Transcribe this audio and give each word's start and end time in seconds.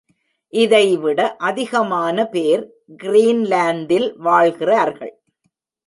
இதைவிட 0.53 1.35
அதிகமான 1.35 2.25
பேர் 2.25 2.63
கிரீன்லாந்தில் 3.03 4.15
வாழ்கிறார்கள். 4.17 5.13